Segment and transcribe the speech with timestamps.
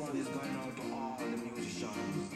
[0.00, 2.32] one is going out to all the musicians,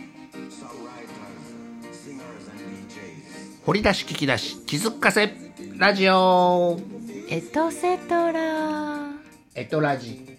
[0.53, 1.47] songwriters,
[1.93, 3.65] singers, and DJs.
[3.65, 5.33] 掘り出し聞き出し気づかせ
[5.79, 6.79] ラジオ
[7.31, 9.13] エトセトラ
[9.55, 10.39] エトラジ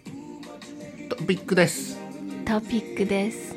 [1.10, 1.98] トピックです
[2.46, 3.56] トピックです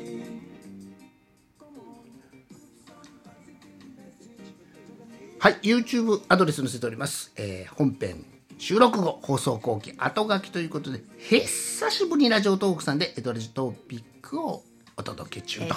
[5.37, 14.63] はい YouTube アドレス載せております、えー本編収録後放送後期後書きということで久しぶりにラジオトークさんでエトラジトピックを
[14.97, 15.75] お届け中と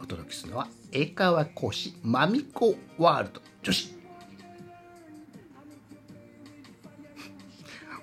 [0.00, 3.98] お届けするのは英会話講師マミコワールド女子。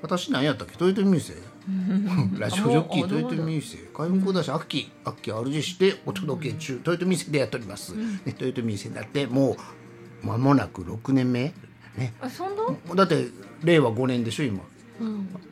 [0.02, 0.86] 私何やったっけ？
[0.86, 1.36] 豊臣秀
[2.38, 6.74] ラジオジョッキーあどう豊臣秀開幕だしアッキーアッキー RG してお届け中。
[6.86, 9.56] 豊臣秀でやっております、ね豊臣秀だっても
[10.24, 11.54] う間もなく6年目
[11.98, 12.14] ね。
[12.22, 12.96] あそんな？
[12.96, 13.28] だって
[13.64, 14.62] 令和5年でしょ今。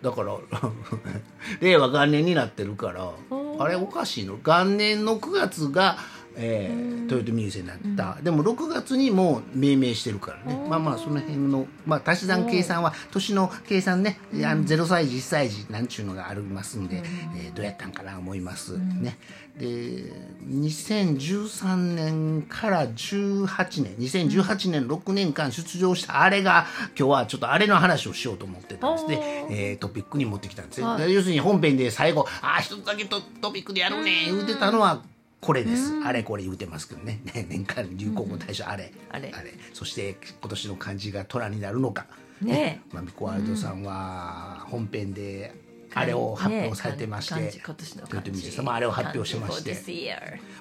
[0.02, 0.38] だから
[1.60, 3.10] 令和元年になってるから
[3.60, 4.38] あれおかしいの？
[4.38, 5.98] 元年の9月が、
[6.36, 7.78] えー豊臣秀になっ
[8.16, 10.66] た、でも6月にもう命名してるからね。
[10.70, 14.20] まあまあその辺の、まあ、足し算計算は年の計算ね。
[14.44, 17.04] あの0歳児1歳児なんちゅうのがありますんで、
[17.36, 19.18] えーどうやったんかな思います、ね。
[19.60, 20.12] で
[20.50, 26.66] 2013年から18年2018年6年間出場したあれが
[26.98, 31.14] 今日はちょっとあれの話をしようと思ってたんですね、えートピックに持ってきたんですね、はい。
[31.14, 35.04] 要するに本編で最後「ああ一つだけトトピックでやるね」言うてたのは
[35.44, 37.20] これです、あれこれ言うてますけどね。
[37.36, 39.32] ね年間流行語大賞あれ、あれ。
[39.74, 42.08] そして今年の漢字が虎になるのか。
[42.42, 42.82] ね。
[42.94, 45.54] まみこワールドさんは本編で
[45.94, 48.52] あれを発表されてまして、ね今年の漢字。
[48.52, 49.74] 様あれを発表しまして。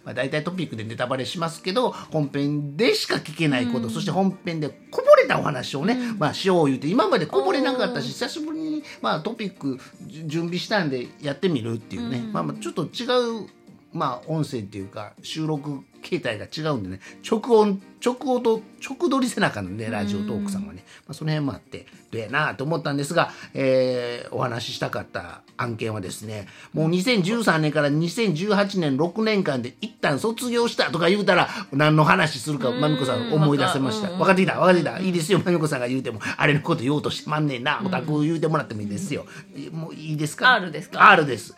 [0.05, 9.79] まあ、大体トピックでネタバレしますけど本編でしか聞けないこと、そして本編でこぼれたお話をね、まあ、しよう言うて今までこぼれなかったし久しぶりに、まあ、トピック
[10.27, 13.07] 準備したんでやってみるっていうね、まあ、まあちょっと違
[13.45, 13.49] う、
[13.93, 19.71] まあ、音声っていうか収録形態が違うんでね直音直音と直撮りせなあかん。
[19.71, 34.09] のでラジオトークさんはね、まあ、その辺もあってどうやなと思ったんですが、えーお話ししたかった案件はですねもう2013年から2018年6年間で一旦卒業したとか言うたら何の話するかまみこさん思い出せました。
[34.09, 34.99] 分かってきた分かってきた。
[34.99, 36.21] いいですよまみこさんが言うても。
[36.37, 39.27] あれのこと言おうとしてまんねんなおたく言うてもらってもいいですよ。
[39.71, 41.55] もういいですか？R ですか？R です。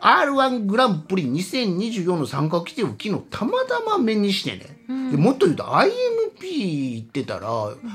[0.00, 7.48] R1 グランプリ2024の参加規定を昨日たまたま目にしてね、でもっと言うと IMP 行ってたら、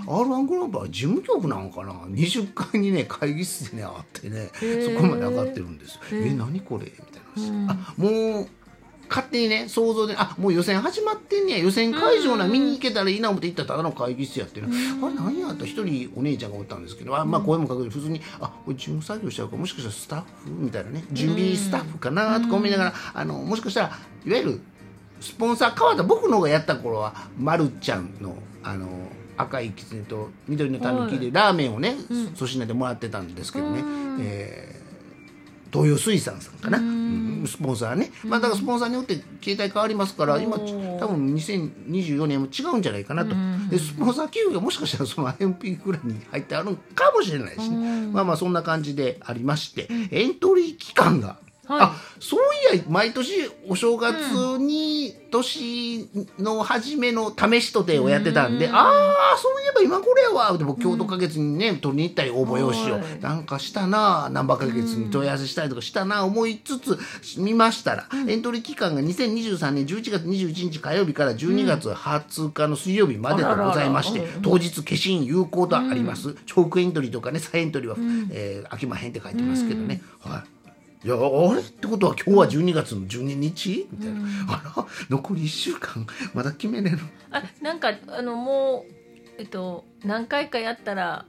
[0.08, 1.92] R1 グランプリは事務局なんかな。
[1.92, 6.86] 20階にね会議室でねあってねそこまで上がってるんですえ何これ？
[6.86, 8.48] みたいな話、あもう
[9.10, 11.58] 勝手にね想像であもう予選始まってんねや。
[11.60, 14.70] 予選会場な見に行けたらいいな思って行ったらただの会議室やってる、あ
[15.10, 23.88] れ何やった一人お姉ちゃんがおったんですけどあまあ声もかけて普通にあこれ事務作業しちゃうかもしかしたらスタッフみたいなね準備スタッフかなとか思いながらあのもしかしたら
[24.26, 24.62] いわゆる
[25.22, 28.88] スポンサー変わった僕の方がやった頃はまるちゃんのあの
[29.38, 31.96] 赤いきつねと緑のたぬきでラーメンをね
[32.36, 33.84] 粗品でもらってたんですけどね、
[34.22, 34.82] えー
[35.72, 37.46] 東洋水産さんかな、うん。
[37.48, 43.34] スポンサーね、まあ、だからスポンサーによって携帯変わりますから今ち多分2024年も違うんじゃないかなと、
[43.70, 51.80] でスポンサー企業がもしかしたらその IMP ぐらいに入ってあるんかもしれないしね、まあまあそんな感じでありまして、エントリー期間がはい。
[51.82, 52.40] あそう
[52.76, 54.16] いや毎年お正月
[54.60, 58.90] に年の初めの試しとてをやってたんで、あ
[59.34, 63.20] あそういえば今これやわで僕京都花月にね取りに行ったり応募用紙をはい。
[63.22, 67.00] なんかしたな難波花月に問い合わせしたりとかしたな思いつつ
[67.38, 77.96] 見ましたら、エントリー期間が2023年11月21日火曜日から12月20日の水曜日までとございまして、当日消印有効とあります、チョークエントリーとかね再エントリーは、
[78.32, 80.61] えー飽きまへんって書いてますけどね、はい
[81.04, 81.62] いやあれ？
[81.62, 83.88] ってことは今日は12月の12日？
[83.92, 84.86] みたいな、あら？
[85.10, 87.00] 残り1週間まだ決めれる？
[87.32, 88.94] あなんかあのもう
[89.40, 91.26] えっと何回かやったら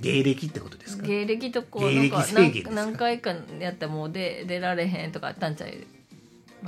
[0.00, 1.06] 芸歴ってことですか？
[1.06, 6.03] 芸歴とこうなんか何何回かやったらもう出出られへんとかあったんちゃいました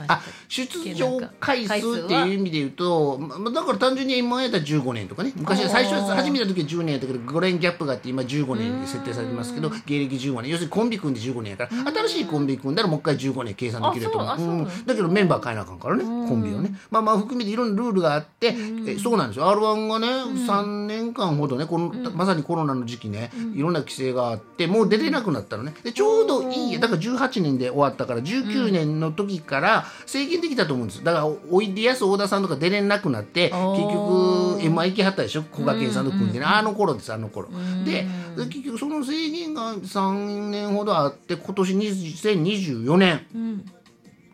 [0.09, 10.51] あ出場回数っていう意味で言うと、ま、だから単純に M1 やったら15年とかね昔は最初は始めた時は10年やったけど5年ギャップがあって今15年で設定されてますけど芸歴15年。
[10.51, 14.63] 要するにコンビ組んで15年やから新しいコンビ組んだらもう一回15年計算できると思うう。
[14.63, 14.65] ん。
[14.87, 16.75] だけどメンバー変えなあかんからねコンビをね。
[16.91, 18.55] まあまあ含めていろんなルールがあって
[18.87, 19.49] えそうなんですよ。
[19.49, 25.75] r 1がね3年間ほどねこのまさにコロナの時期ねいろんな規制があってもう出れなくなったのね。
[25.83, 31.05] でちょうどいいだから18年で終わったから19年の時から制限できたと思うんです。
[31.05, 33.53] だからおいでやす小田さんとか出れなくなって結
[33.93, 35.43] 局 m 1行きはったでしょ？
[35.53, 37.49] 小賀健さんと組んでね、あの頃ですあの頃。
[37.49, 37.85] ん。
[37.85, 38.07] で
[38.37, 43.65] 結局その制限が3年ほどあって今年2024年うん。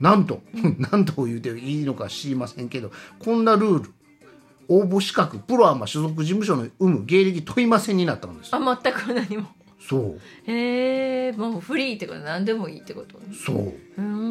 [0.00, 0.42] なんと、
[0.90, 2.90] なんと言うていいのか知りませんけど
[3.20, 3.90] こんなルール
[4.68, 8.50] 応募資格プロアマ所属事務所の有無芸歴問いませんになったんです。
[8.52, 9.48] あ全く何も。
[9.80, 10.20] そう。
[10.46, 13.56] へえもうフリーってこと何でもいいってことそう。
[13.56, 14.21] うーん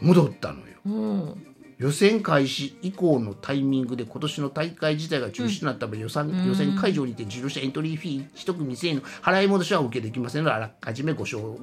[0.00, 1.44] 戻ったのようん
[1.78, 11.56] 予選開始以降のタイミングで今年の大会自体が中止となった場合、予算予選会場にて受領したエントリーフィー1組2000円の払い戻しはお受けできませんのであらかじめご承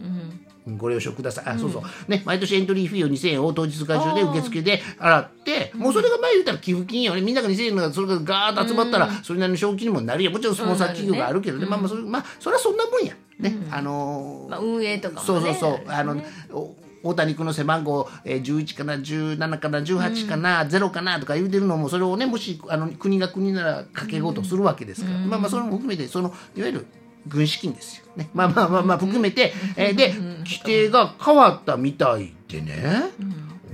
[0.77, 1.45] ご了承ください。
[1.48, 1.83] あ、そうそう。
[2.10, 7.19] ね、毎年エントリーフィーを2000円を当日会場で受付で払って、もうそれが前言ったら寄付金よね。
[7.22, 10.31] みんなが2000円がそれがガーッと集まったら、それなりの賞金にもなるよ。
[10.31, 11.66] もちろんスポンサー企業があるけどね。
[11.66, 13.13] まあまあ、それ、まあ、それはそんなもんや。
[13.38, 13.54] ね。
[13.69, 15.92] あのーまあ運営とかもねそうそうそう。
[15.92, 16.74] あのね、お
[17.06, 26.86] 大谷君の背番号、えー、11かな17かな18かな、0かなとか言うてるのもそれをねもしあの国が国なら掛け事するわけですから、まあまあそれも含めてそのいわゆる
[27.28, 28.30] 軍資金ですよね。
[28.34, 30.13] まあまあまあまあ含めて、えーで
[30.46, 33.04] 規定が変わったみたいでね、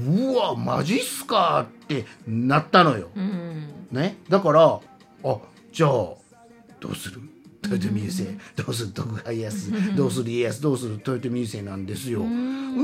[0.07, 3.10] うわマジっすかってなったのよ。
[3.16, 3.68] うん。
[3.92, 4.80] ね、だから
[5.24, 5.38] あ
[5.74, 7.22] じゃあどうする？
[7.63, 12.22] 豊臣優勢どうする徳川家康 どうする家康どうする豊臣優勢なんですよ。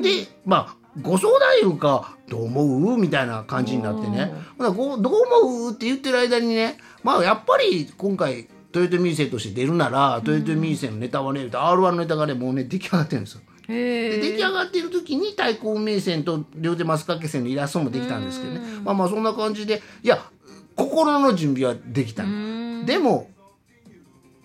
[0.02, 2.98] でまあご相談いうかどう思う？
[2.98, 4.32] みたいな感じになってね。
[4.58, 5.14] ほなこうどう
[5.44, 5.72] 思う？
[5.72, 13.42] って言ってる間にねまあやっぱり今回豊臣優勢として出るなら豊臣優勢のネタはね r 1のネタがねもうね出来上がってるんですよ。
[13.68, 18.62] で出来上がっている時に対抗名線と両手マス掛け線のイラストもできたんですけどね。
[18.84, 20.20] まあまあそんな感じでいや
[20.76, 22.86] 心の準備はできたの。
[22.86, 23.30] でも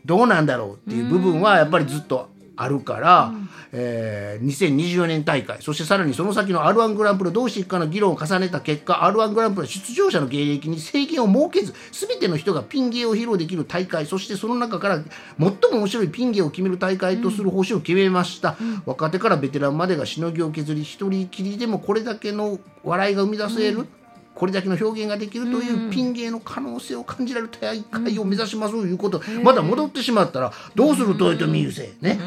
[0.04, 3.32] どうなんだろうっていう部分はやっぱりずっとあるから、
[3.72, 15.02] えー2024年大会そしてさらにその先の r 1グランプリをどうしていくかの議論を重ねた結果 r 1グランプリは出場者の芸歴に制限を設けず全ての人がピン芸を披露できる大会そしてその中から
[15.38, 23.86] 最も面白いピン芸を決める大会とする方針を決めました、若手からベテランまでがしのぎを削り一人きりでもこれだけの笑いが生み出せる、
[24.34, 32.18] これだけの表現ができるというピン芸の可能性を感じられる大会を目指しますということ、まだ戻ってしまったらどうする豊臣優勢ね。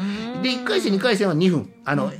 [0.42, 1.72] で1回戦2回戦は2分。
[1.84, 2.12] あの、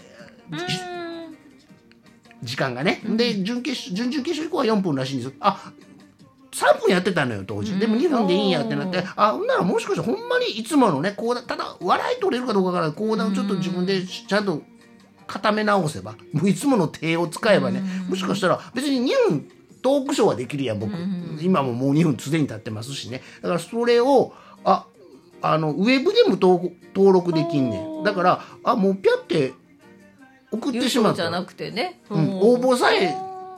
[2.42, 3.00] 時間がね。
[3.04, 5.32] で準決勝準々決勝以降は4分らしいんですよ。
[5.40, 5.72] あ
[6.52, 7.78] 3分やってたのよ当時。
[7.78, 9.04] でも2分でいいんやってなって。
[9.16, 14.62] あほんならもしかしたらほんまにいつものね講談ただ笑い取れるかどうかから講談をちょっと自分でちゃんと
[15.26, 19.50] 固め直せばもういつもの手を使えばねもしかしたら別に2分
[19.82, 20.92] トークショーはできるやん僕。
[21.40, 23.22] 今ももう2分すでに経ってますしね。
[23.42, 24.32] だからそれを
[24.64, 24.86] あ
[25.42, 28.02] あのウェブでも登登録できんねん。
[28.02, 29.52] だからあもうピャって
[30.50, 31.16] 送ってしまった。
[31.16, 33.14] じゃなくてね、うん、応募さえ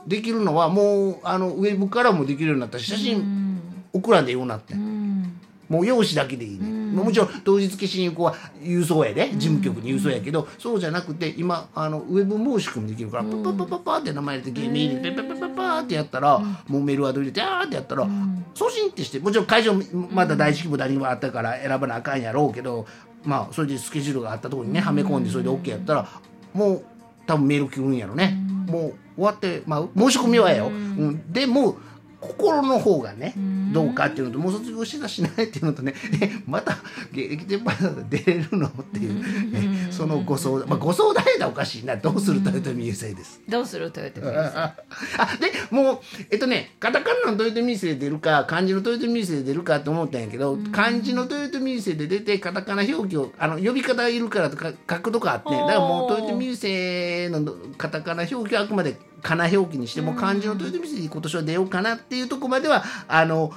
[0.07, 3.61] できるのはもうあのウェブからもできるようになったし写真
[3.93, 5.39] 送らんでようになってん。
[5.69, 9.29] もう用紙だけでいいね、もちろん当日消しに行こうは郵送やで。
[9.31, 18.07] 事務局に郵送やけど、そうじゃなくて今あのウェブ申し込みできるからパッパッパッパッパーって名前入れてメールでパッパッパッパーってやったら、もうメールワード入れてあーってやったら、
[18.53, 19.73] 送信ってしてもちろん会場
[20.11, 22.85] まだ第一規模第二規模あったから選ばなあかんやろうけど
[23.23, 26.07] まあそれでスケジュールがあったところにねはめ込んでそれで OK やったら
[26.53, 26.85] もう
[27.25, 28.37] 多分メール来るんやろね、
[28.67, 31.77] もう終わって、まあ、申し込みはやよ、うん、でも
[32.21, 33.33] 心の方がね
[33.71, 36.77] どうかっていうのともう卒業してたしないっていうのとねえまた
[37.13, 38.67] 芸歴天敗だったら出れるの？
[38.67, 39.13] っていう、
[39.51, 41.95] ね、そのご相談、まあ、ご相談やおかしいな。
[41.95, 43.41] どうする豊臣優勢です。
[43.47, 44.75] どうする豊臣優勢あ
[45.39, 45.99] でもう
[46.31, 63.53] えっとねカタカナの豊臣優勢で出るか漢字の豊臣優勢で出るかって思ったんやけど、漢字の豊臣優勢で出てカタカナ表記をあの呼び方がいるからとか書くとかあってだからもう豊臣優勢のカタカナ表記はあくまでかな表記にしても漢字の豊臣優勢に今年は出ようかなっていうとこまではあの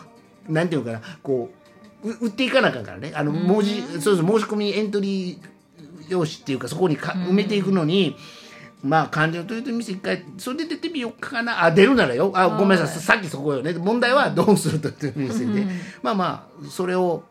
[0.48, 1.62] なんていうのかなこう
[2.04, 3.12] う売っていかなあかんからね。
[3.14, 5.38] あの文字、そうそう申し込みエントリー
[6.08, 8.16] 用紙っていうかそこにか埋めていくのに。
[8.82, 11.64] まあ漢字の豊臣店一回それで出てみようかな。
[11.64, 12.32] あ出るならよ。
[12.34, 13.00] あごめんなさい。
[13.00, 13.72] さっきそこよね。
[13.74, 15.66] 問題はどうする豊臣店で、
[16.02, 17.22] まあまあそれを、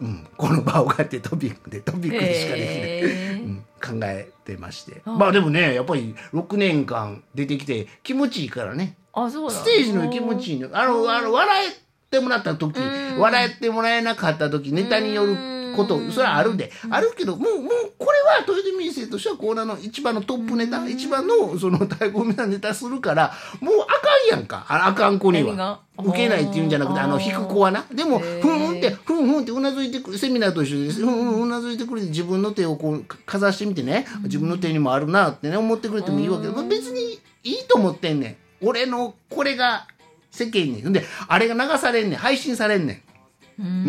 [0.00, 3.44] うん、この場を買ってトピックでトピックでしかできない、へー。
[3.44, 5.02] うん、考えてまして。
[5.04, 8.96] まあでもねやっぱり6年間出てきて気持ちいいからね。
[9.12, 9.56] あそうだ。
[9.56, 10.70] ステージの気持ちいいの。
[10.72, 11.70] あのあの笑っ
[12.10, 12.80] てもらった時
[13.16, 16.56] 笑ってもらえなかった時ネタによることそれはあるん。
[16.56, 23.92] であるけどもうもうこれは豊臣生としてはコーナーの一番のトップネタ一番のその対抗なネタするからもうあか
[24.34, 24.64] んやんか。
[24.68, 25.80] ああかん子には。
[25.96, 27.84] 受けないっていうんじゃなくてあの引く子はな。
[27.92, 34.06] でもふんふんってふんふんってうなずいてくるセミナーと一緒ですふんふんうなずいてくれて自分の手をこうかかざしてみてね。
[34.24, 38.28] 自分の手にもあるなってね思ってくれてもいいわけで、まあ、別にいいと思ってんね
[38.62, 38.66] ん。
[38.66, 39.86] 俺のこれが
[40.30, 40.82] 世間に。
[40.82, 42.18] んであれが流されんねん。
[42.18, 43.13] 配信されんねん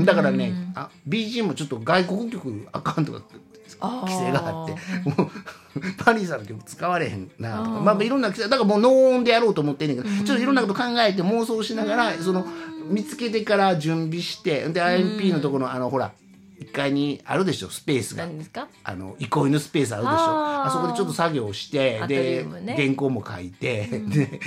[0.05, 3.21] だからねあ BGM もちょっと外国曲あかんとか
[3.79, 4.73] 規制があって
[5.09, 5.31] もう
[6.03, 12.45] パリーさんの曲使われへんなとかまあいろんな規制だからもうノーオンでやろうと思ってんねんけど、ちょっといろんなこと考えて妄想しながら、その
[12.87, 16.13] 見つけてから準備してで IMP のところのあのほら
[16.59, 18.27] 1階にあるでしょスペースが。
[18.83, 20.15] あの憩いのスペースあるでしょ。
[20.17, 22.75] あそこでちょっと作業してでね。
[22.77, 24.39] 原稿も書いて、で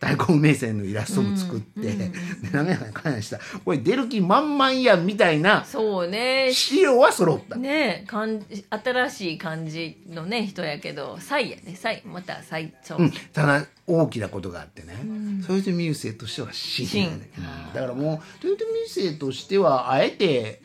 [0.00, 2.10] 大根名線のイラストも作って、で
[2.52, 6.52] 何やかんやしたこれ出る気満々やんみたいなそうね。
[6.52, 7.56] 資料は揃った。
[7.56, 11.74] ね感じ新しい感じのね人やけどサイやね。
[11.74, 14.94] サイまたサイそう、うん、ただ大きなことがあってね、
[15.46, 17.74] それでミューセとしては真やね、真うん。
[17.74, 20.62] だからもうトヨタミューセとしてはあえて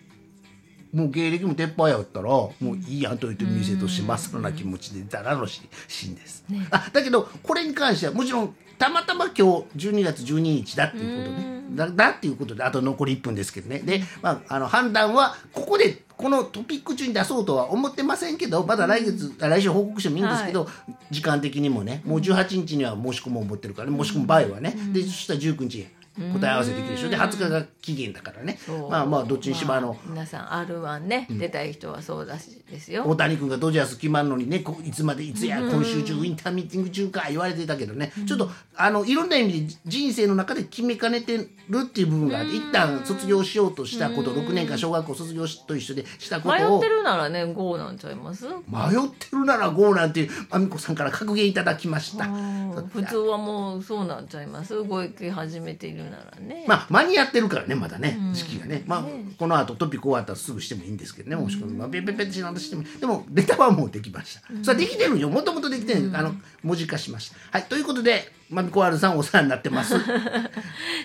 [0.93, 9.43] もう芸歴も撤廃やったらもういいやんトヨタミューセとしてまっさらな気持ちで出たらのし真です、あだけどこれに関してはもちろんたまたま今日
[9.89, 11.53] 12月12日だっていうことね。
[11.73, 13.79] だだっていうことであと残り1分ですけどね。
[13.79, 20.67] で、まあ、あの判断はここでこのトピック中に出そうとは思ってませんけどまだ来月、あ来週報告してもいいんですけど、
[21.09, 28.59] 時間的にもねもう18日には申し込もう思ってるからね申し込む場合はね、でそしたら19日答え合わせできるでしょで20日が期限だからね。
[28.89, 33.03] まあまあどっちにしろあの、まあ皆さん R1 ね、出たい人はそうだしですよ。
[33.05, 41.47] 大谷君がドジャース決まるのにねこいつまでいつや今週中ウィンターミーティング中か言われてたけどね、ちょっとあのいろんな意味で人生の中で決めかねてる
[41.83, 46.79] っていう部分があって、一旦卒業しようとしたこと、6年間小学校卒業しと一緒でしたことを。
[46.81, 48.45] 迷ってるならね GO なんちゃいます？
[48.47, 52.25] 迷ってるなら GO なんていうまみこさんから格言いただきました。
[52.25, 54.81] 普通はもうそうなんちゃいます？
[54.83, 59.05] ご育始めているならね、まあ間に合ってるからねまだね時期がね、まあ
[59.37, 66.33] この後トピック終わったらすぐしてもいいんですけどねもしくは、まあ、ペッペッペッってしなしてもでもネタはもうできました、それはできてるよもともとできてる、あの
[66.63, 69.95] 文字化しましたはいということでまみこ R さんお世話になってます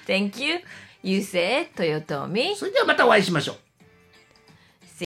[0.07, 0.61] Thank you
[1.03, 3.68] ゆうせいとよとみそれではまたお会いしましょう